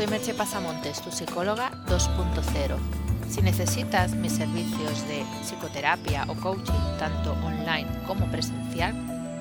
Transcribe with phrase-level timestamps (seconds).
[0.00, 2.78] Soy Merche Pasamontes, tu psicóloga 2.0.
[3.28, 8.94] Si necesitas mis servicios de psicoterapia o coaching, tanto online como presencial,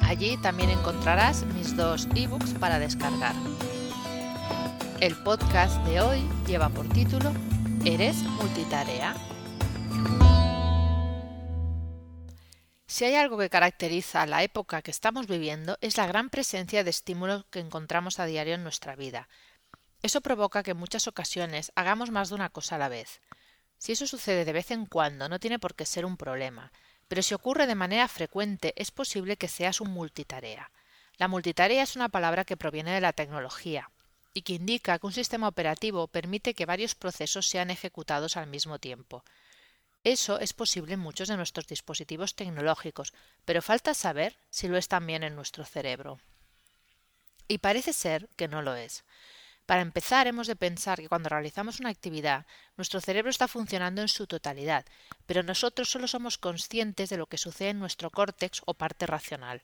[0.01, 3.35] Allí también encontrarás mis dos ebooks para descargar.
[4.99, 7.31] El podcast de hoy lleva por título
[7.85, 9.13] ¿Eres multitarea?
[12.93, 16.91] Si hay algo que caracteriza la época que estamos viviendo es la gran presencia de
[16.91, 19.27] estímulos que encontramos a diario en nuestra vida.
[20.03, 23.19] Eso provoca que en muchas ocasiones hagamos más de una cosa a la vez.
[23.79, 26.71] Si eso sucede de vez en cuando no tiene por qué ser un problema,
[27.07, 30.69] pero si ocurre de manera frecuente es posible que seas un multitarea.
[31.17, 33.89] La multitarea es una palabra que proviene de la tecnología
[34.35, 38.77] y que indica que un sistema operativo permite que varios procesos sean ejecutados al mismo
[38.77, 39.23] tiempo.
[40.03, 43.13] Eso es posible en muchos de nuestros dispositivos tecnológicos,
[43.45, 46.19] pero falta saber si lo es también en nuestro cerebro.
[47.47, 49.03] Y parece ser que no lo es.
[49.65, 52.45] Para empezar, hemos de pensar que cuando realizamos una actividad,
[52.75, 54.85] nuestro cerebro está funcionando en su totalidad,
[55.25, 59.61] pero nosotros solo somos conscientes de lo que sucede en nuestro córtex o parte racional.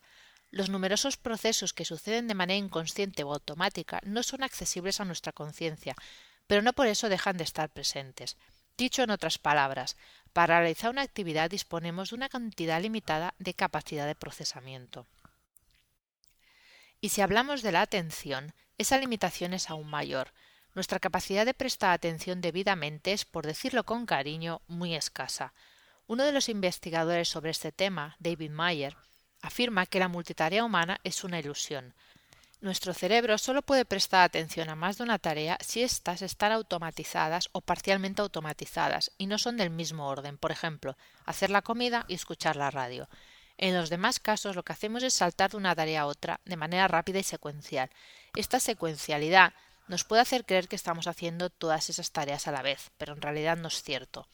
[0.51, 5.33] Los numerosos procesos que suceden de manera inconsciente o automática no son accesibles a nuestra
[5.33, 5.95] conciencia,
[6.47, 8.37] pero no por eso dejan de estar presentes.
[8.77, 9.97] Dicho en otras palabras,
[10.33, 15.05] para realizar una actividad disponemos de una cantidad limitada de capacidad de procesamiento.
[17.01, 20.31] Y si hablamos de la atención, esa limitación es aún mayor.
[20.75, 25.53] Nuestra capacidad de prestar atención debidamente es, por decirlo con cariño, muy escasa.
[26.07, 28.97] Uno de los investigadores sobre este tema, David Mayer,
[29.41, 31.93] afirma que la multitarea humana es una ilusión.
[32.61, 37.47] Nuestro cerebro solo puede prestar atención a más de una tarea si éstas están automatizadas
[37.53, 42.15] o parcialmente automatizadas y no son del mismo orden, por ejemplo, hacer la comida y
[42.15, 43.07] escuchar la radio.
[43.57, 46.57] En los demás casos lo que hacemos es saltar de una tarea a otra de
[46.57, 47.89] manera rápida y secuencial.
[48.35, 49.53] Esta secuencialidad
[49.87, 53.21] nos puede hacer creer que estamos haciendo todas esas tareas a la vez, pero en
[53.21, 54.27] realidad no es cierto.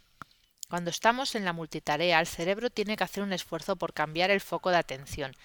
[0.68, 4.42] Cuando estamos en la multitarea, el cerebro tiene que hacer un esfuerzo por cambiar el
[4.42, 5.36] foco de atención,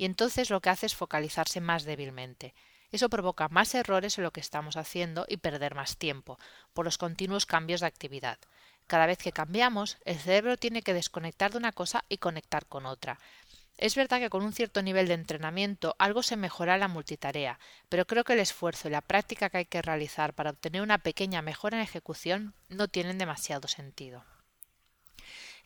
[0.00, 2.54] y entonces lo que hace es focalizarse más débilmente.
[2.90, 6.38] Eso provoca más errores en lo que estamos haciendo y perder más tiempo,
[6.72, 8.38] por los continuos cambios de actividad.
[8.86, 12.86] Cada vez que cambiamos, el cerebro tiene que desconectar de una cosa y conectar con
[12.86, 13.20] otra.
[13.76, 17.58] Es verdad que con un cierto nivel de entrenamiento algo se mejora la multitarea,
[17.90, 20.96] pero creo que el esfuerzo y la práctica que hay que realizar para obtener una
[20.96, 24.24] pequeña mejora en ejecución no tienen demasiado sentido.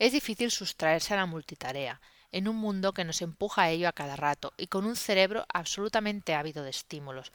[0.01, 2.01] Es difícil sustraerse a la multitarea,
[2.34, 5.47] en un mundo que nos empuja a ello a cada rato y con un cerebro
[5.55, 7.31] absolutamente ávido de estímulos.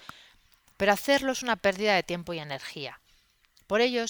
[0.76, 3.00] Pero hacerlo es una pérdida de tiempo y energía.
[3.66, 4.04] Por ello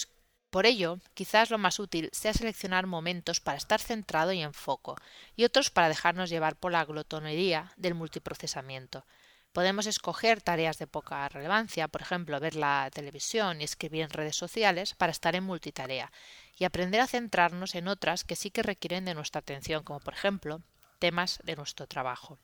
[0.49, 4.95] por ello, quizás lo más útil sea seleccionar momentos para estar centrado y en foco,
[5.35, 9.05] y otros para dejarnos llevar por la glotonería del multiprocesamiento.
[9.53, 14.35] Podemos escoger tareas de poca relevancia, por ejemplo, ver la televisión y escribir en redes
[14.35, 16.11] sociales para estar en multitarea,
[16.57, 20.15] y aprender a centrarnos en otras que sí que requieren de nuestra atención, como por
[20.15, 20.63] ejemplo
[20.99, 22.37] temas de nuestro trabajo.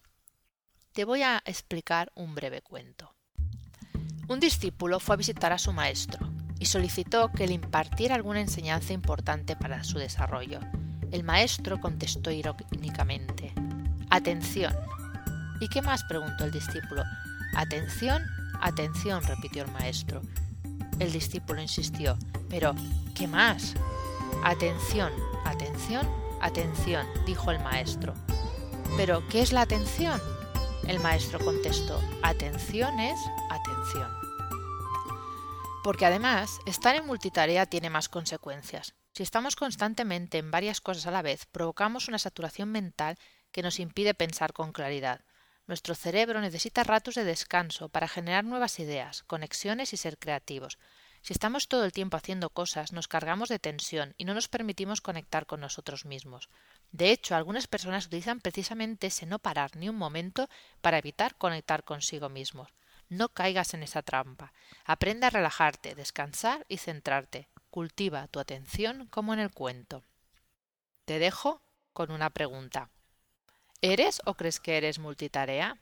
[0.93, 3.13] Te voy a explicar un breve cuento.
[4.27, 6.27] Un discípulo fue a visitar a su maestro,
[6.59, 10.59] y solicitó que le impartiera alguna enseñanza importante para su desarrollo.
[11.11, 13.53] El maestro contestó irónicamente
[14.09, 14.73] Atención.
[15.59, 16.03] ¿Y qué más?
[16.05, 17.03] preguntó el discípulo.
[17.55, 18.23] Atención,
[18.61, 20.21] atención, repitió el maestro.
[20.99, 22.17] El discípulo insistió
[22.49, 22.73] Pero,
[23.13, 23.75] ¿qué más?
[24.44, 25.11] Atención,
[25.44, 26.07] atención,
[26.41, 28.13] atención, dijo el maestro.
[28.97, 30.22] Pero, ¿qué es la atención?
[30.88, 33.19] El maestro contestó Atención es
[33.50, 34.25] atención
[35.85, 38.95] porque además estar en multitarea tiene más consecuencias.
[39.13, 43.19] Si estamos constantemente en varias cosas a la vez, provocamos una saturación mental
[43.51, 45.22] que nos impide pensar con claridad.
[45.68, 50.79] Nuestro cerebro necesita ratos de descanso para generar nuevas ideas, conexiones y ser creativos.
[51.25, 55.02] Si estamos todo el tiempo haciendo cosas, nos cargamos de tensión y no nos permitimos
[55.02, 56.50] conectar con nosotros mismos.
[56.91, 60.48] De hecho, algunas personas utilizan precisamente ese no parar ni un momento
[60.81, 62.69] para evitar conectar consigo mismos.
[63.10, 64.54] No caigas en esa trampa.
[64.86, 67.50] Aprende a relajarte, descansar y centrarte.
[67.71, 70.04] Cultiva tu atención como en el cuento.
[71.06, 71.63] Te dejo
[71.94, 72.92] con una pregunta.
[73.81, 75.80] ¿Eres o crees que eres multitarea?